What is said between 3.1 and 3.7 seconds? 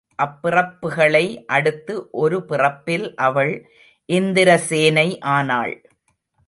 அவள்